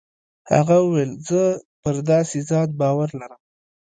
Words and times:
هغه 0.53 0.75
وويل 0.83 1.11
زه 1.29 1.41
پر 1.81 1.95
داسې 2.11 2.37
ذات 2.49 2.69
باور 2.79 3.09
لرم. 3.19 3.41